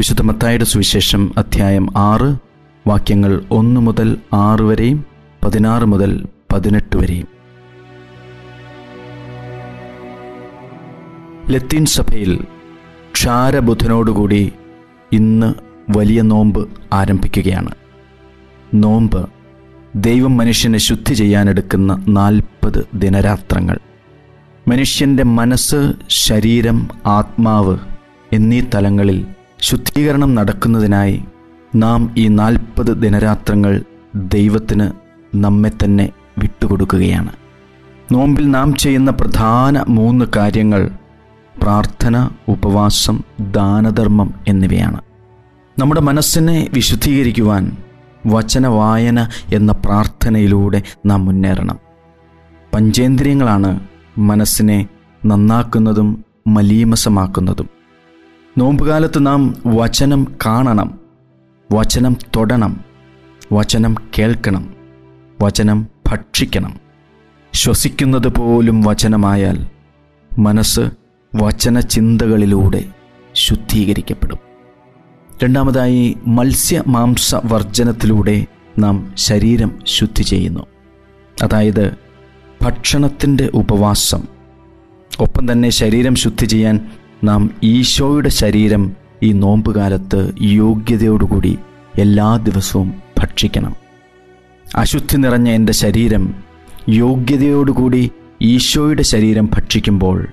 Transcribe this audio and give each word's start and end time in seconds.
വിശുദ്ധ 0.00 0.22
മത്തായുടെ 0.22 0.64
സുവിശേഷം 0.64 1.32
അധ്യായം 1.38 1.88
ആറ് 1.96 2.36
വാക്യങ്ങൾ 2.88 3.44
ഒന്ന് 3.50 3.80
മുതൽ 3.80 4.16
ആറ് 4.32 4.60
വരെയും 4.60 5.04
പതിനാറ് 5.44 5.84
മുതൽ 5.84 6.26
പതിനെട്ട് 6.52 6.96
വരെയും. 6.96 7.26
ലത്തീൻ 11.50 11.84
സഭയിൽ 11.86 12.44
ക്ഷാരബുധനോടുകൂടി 13.12 14.52
ഇന്ന് 15.12 15.54
വലിയ 15.98 16.22
നോമ്പ് 16.22 16.68
ആരംഭിക്കുകയാണ്. 16.92 17.70
നോമ്പ് 18.74 19.28
ദൈവം 19.94 20.36
മനുഷ്യനെ 20.36 20.78
ശുദ്ധി 20.78 21.14
ചെയ്യാനെടുക്കുന്ന 21.14 22.04
നാൽപ്പത് 22.08 22.86
ദിനരാത്രങ്ങൾ. 22.94 23.78
മനുഷ്യന്റെ 24.68 25.22
മനസ്സ് 25.22 25.92
ശരീരം 26.08 26.88
ആത്മാവ് 27.06 27.78
എന്നീ 28.32 28.62
തലങ്ങളിൽ 28.74 29.26
ശുദ്ധീകരണം 29.60 30.34
നടക്കുന്നതിനായി 30.34 31.24
നാം 31.74 32.14
ഈ 32.18 32.28
നാൽപ്പത് 32.28 33.02
ദിനരാത്രങ്ങൾ 33.02 33.84
ദൈവത്തിന് 34.14 34.90
നമ്മെ 35.34 35.70
തന്നെ 35.84 36.10
വിട്ടുകൊടുക്കുകയാണ്. 36.38 37.32
നോമ്പിൽ 38.12 38.50
നാം 38.50 38.74
ചെയ്യുന്ന 38.74 39.10
പ്രധാന 39.10 39.84
മൂന്ന് 39.88 40.24
കാര്യങ്ങൾ 40.36 40.90
പ്രാർത്ഥന 41.62 42.28
ഉപവാസം 42.48 43.22
ദാനധർമ്മം 43.40 44.34
എന്നിവയാണ്. 44.48 45.00
നമ്മുടെ 45.78 46.00
മനസ്സിനെ 46.00 46.68
വിശുദ്ധീകരിക്കുവാൻ 46.72 47.76
വചന 48.26 48.66
വായന 48.66 49.28
എന്ന 49.54 49.72
പ്രാർത്ഥനയിലൂടെ 49.72 50.82
നാം 51.06 51.24
മുന്നേറണം. 51.24 51.78
പഞ്ചേന്ദ്രിയങ്ങളാണ് 52.74 53.80
മനസ്സിനെ 54.18 54.88
നന്നാക്കുന്നതും 55.26 56.24
മലീമസമാക്കുന്നതും. 56.46 57.79
നോമ്പുകാലത്ത് 58.58 59.26
നാം 59.26 59.54
വചനം 59.66 60.36
കാണണം. 60.46 61.00
വചനം 61.72 62.16
തൊടണം. 62.36 62.80
വചനം 63.52 63.94
കേൾക്കണം. 64.18 64.74
വചനം 65.42 65.88
ഭക്ഷിക്കണം. 66.06 66.80
ശ്വസിക്കുന്നത് 67.54 68.28
പോലും 68.28 68.82
വചനമായാൽ 68.82 69.66
മനസ്സ് 70.38 70.80
വചന 71.34 71.80
ചിന്തകളിലൂടെ 71.80 72.84
ശുദ്ധീകരിക്കപ്പെടും. 73.34 74.38
രണ്ടാമതായി 75.44 76.16
മത്സ്യ 76.26 76.82
മാംസ 76.86 77.34
വർജനത്തിലൂടെ 77.34 78.46
നാം 78.78 79.14
ശരീരം 79.16 79.78
ശുദ്ധി 79.84 80.22
ചെയ്യുന്നു. 80.22 80.66
അതായത് 81.42 81.96
ഭക്ഷണത്തിന്റെ 82.62 83.50
ഉപവാസം. 83.54 84.22
ഒപ്പം 85.20 85.52
തന്നെ 85.52 85.70
ശരീരം 85.70 86.14
ശുദ്ധി 86.14 86.46
ചെയ്യാൻ 86.46 86.90
നാം 87.24 87.50
ഈശോയുടെ 87.62 88.28
ശരീരം 88.28 88.92
ഈ 89.22 89.32
നോമ്പുകാലത്ത് 89.32 90.32
യോഗ്യതയോടുകൂടി 90.42 91.58
എല്ലാ 91.98 92.36
ദിവസവും 92.36 92.94
ഭക്ഷിക്കണം. 93.18 93.76
അശുദ്ധി 94.76 95.16
നിറഞ്ഞ 95.16 95.48
എന്റെ 95.48 95.72
ശരീരം 95.72 96.34
യോഗ്യതയോടുകൂടി 96.88 98.10
ഈശോയുടെ 98.42 99.02
ശരീരം 99.02 99.50
ഭക്ഷിക്കുമ്പോൾ 99.54 100.26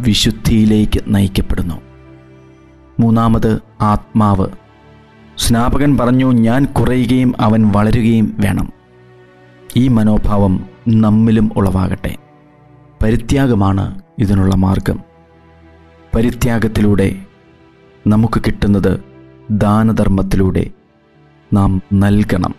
വിശുദ്ധിയിലേക്ക് 0.00 1.00
നയിക്കപ്പെടുന്നു. 1.08 1.80
മൂന്നാമത് 3.00 3.58
ആത്മാവ്. 3.80 4.46
സ്നാപകൻ 5.38 5.96
പറഞ്ഞു 5.96 6.32
ഞാൻ 6.32 6.64
കുറയുകയും 6.64 7.34
അവൻ 7.40 7.68
വളരുകയും 7.68 8.36
വേണം. 8.38 8.72
ഈ 9.76 9.88
മനോഭാവം 9.88 10.66
നമ്മിലും 10.88 11.50
ഉളവാകട്ടെ. 11.56 12.16
പരിത്യാഗമാണ് 13.02 14.02
ഇതിനുള്ള 14.18 14.56
മാർഗം. 14.56 15.07
പരിത്യാഗത്തിലൂടെ 16.14 17.16
നമുക്ക് 18.06 18.40
കിട്ടുന്നത് 18.40 19.00
ദാനധർമ്മത്തിലൂടെ 19.50 20.70
നാം 21.52 21.82
നൽകണം. 21.92 22.54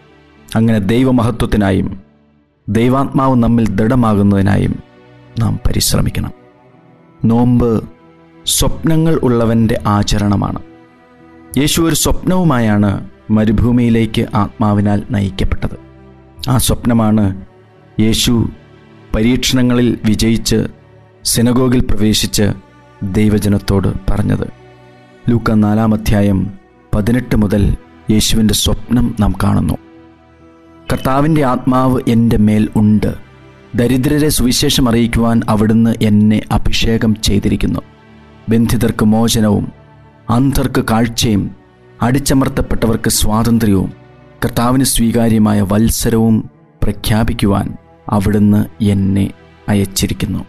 അങ്ങനെ 0.55 0.79
ദൈവമഹത്വത്തിനായും 0.79 2.01
ദൈവാത്മാവ് 2.69 3.35
നമ്മിൽ 3.35 3.69
ദൃഢമാകുന്നതിനായും 3.69 4.79
നാം 5.39 5.59
പരിശ്രമിക്കണം. 5.67 6.31
നോമ്പ് 7.25 7.89
സ്വപ്നങ്ങൾ 8.45 9.13
ഉള്ളവന്റെ 9.13 9.79
ആചരണമാണ്. 9.87 10.59
യേശു 11.57 11.81
ഒരു 11.81 11.95
സ്വപ്നവുമായാണ് 11.95 13.09
മരുഭൂമിയിലേക്ക് 13.31 14.25
ആത്മാവിനാൽ 14.35 15.03
നയിക്കപ്പെട്ടത്. 15.11 15.77
ആ 16.49 16.57
സ്വപ്നമാണ് 16.57 17.45
യേശു 17.99 18.49
പരീക്ഷണങ്ങളിൽ 19.15 19.97
വിജയിച്ച് 20.05 20.67
സിനഗോഗിൽ 21.23 21.79
പ്രവേശിച്ച് 21.79 22.68
ദൈവജനത്തോട് 23.03 24.11
പറഞ്ഞത്. 24.11 24.47
ലൂക്ക 25.29 25.51
നാലാം 25.51 25.93
അധ്യായം 25.93 26.51
പതിനെട്ട് 26.95 27.35
മുതൽ 27.35 27.77
യേശുവിന്റെ 28.11 28.53
സ്വപ്നം 28.53 29.15
നാം 29.19 29.33
കാണുന്നു. 29.43 29.73
കർത്താവിന്റെ 30.93 31.45
ആത്മാവ് 31.45 32.01
എന്റെ 32.07 32.37
മേൽ 32.37 32.69
ഉണ്ട്. 32.75 33.15
ദരിദ്രരെ 33.75 34.29
സുവിശേഷം 34.29 34.89
അറിയിക്കുവാൻ 34.89 35.41
അവിടുന്ന് 35.49 35.95
എന്നെ 36.01 36.41
അഭിഷേകം 36.51 37.21
ചെയ്തിരിക്കുന്നു. 37.21 37.79
ബന്ധിതർക്ക് 38.49 39.05
മോചനവും 39.05 39.71
അന്ധർക്ക് 40.29 40.85
കാഴ്ചയും 40.91 41.51
അടിച്ചമർത്തപ്പെട്ടവർക്ക് 42.01 43.09
സ്വാതന്ത്ര്യവും 43.09 43.93
കർത്താവിന് 44.45 44.83
സ്വീകാര്യമായ 44.83 45.61
വത്സരവും 45.61 46.49
പ്രഖ്യാപിക്കുവാൻ 46.83 47.73
അവിടുന്ന് 48.09 48.83
എന്നെ 48.83 49.31
അയച്ചിരിക്കുന്നു. 49.69 50.45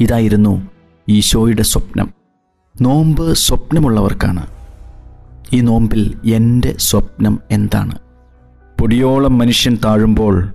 ഇതായിരുന്നു 0.00 0.77
ഈശോയുടെ 1.08 1.62
സ്വപ്നം. 1.62 2.10
നോമ്പ് 2.80 3.34
സ്വപ്നമുള്ളവർക്കാണ്. 3.34 4.46
ഈ 5.52 5.60
നോമ്പിൽ 5.60 6.20
എന്റെ 6.34 6.74
സ്വപ്നം 6.78 7.40
എന്താണ്? 7.50 7.98
പൊടിയോളം 8.80 9.38
മനുഷ്യൻ 9.38 9.78
താഴുമ്പോൾ 9.84 10.54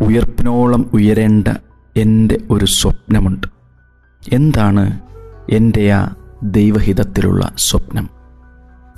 ഉയർപ്പിനോളം 0.00 0.90
ഉയരേണ്ട 0.92 1.48
എന്റെ 1.96 2.38
ഒരു 2.50 2.64
സ്വപ്നമുണ്ട്. 2.64 3.46
എന്താണ് 4.32 5.00
എന്റെ 5.50 5.92
ആ 5.92 6.14
ദൈവഹിതത്തിലുള്ള 6.42 7.52
സ്വപ്നം? 7.58 8.10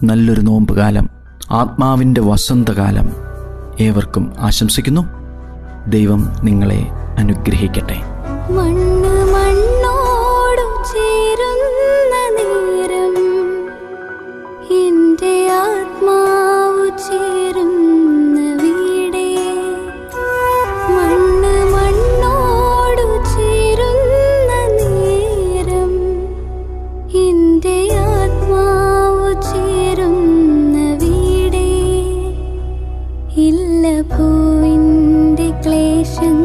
നല്ലൊരു 0.05 0.41
നോമ്പുകാലം 0.41 1.11
ആത്മാവിന്റെ 1.51 2.21
വസന്തകാലം 2.21 3.09
ഏവർക്കും 3.81 4.33
ആശംസിക്കുന്നു. 4.39 5.03
ദൈവം 5.89 6.33
നിങ്ങളെ 6.43 6.87
അനുഗ്രഹിക്കട്ടെ. 7.19 7.97
മണ്ണ് 8.53 8.86
ू 34.15 34.27
इण्डिक्लेशम् 34.73 36.45